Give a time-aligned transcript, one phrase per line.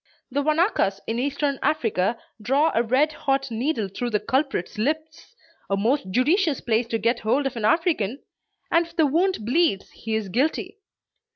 [0.31, 5.35] The Wanakas in Eastern Africa, draw a red hot needle through the culprit's lips
[5.69, 8.23] a most judicious place to get hold of an African!
[8.71, 10.79] and if the wound bleeds, he is guilty.